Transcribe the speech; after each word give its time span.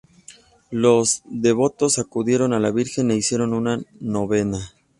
Los 0.71 1.21
devotos 1.25 1.99
acudieron 1.99 2.53
a 2.53 2.59
la 2.59 2.71
Virgen 2.71 3.05
y 3.05 3.07
le 3.09 3.17
hicieron 3.17 3.53
una 3.53 3.79
novena. 3.99 4.71